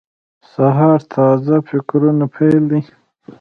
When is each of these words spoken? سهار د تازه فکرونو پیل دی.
سهار 0.53 0.99
د 1.05 1.09
تازه 1.15 1.55
فکرونو 1.69 2.25
پیل 2.35 2.61
دی. 2.71 2.81